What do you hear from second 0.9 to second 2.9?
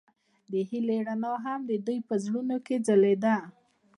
رڼا هم د دوی په زړونو کې